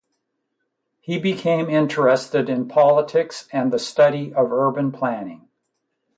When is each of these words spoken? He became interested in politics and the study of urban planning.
He 0.99 1.19
became 1.19 1.69
interested 1.69 2.49
in 2.49 2.67
politics 2.67 3.47
and 3.53 3.71
the 3.71 3.77
study 3.77 4.33
of 4.33 4.51
urban 4.51 4.91
planning. 4.91 5.47